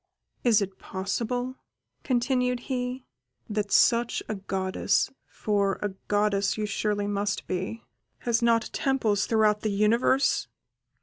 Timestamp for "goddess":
4.33-5.11, 6.07-6.57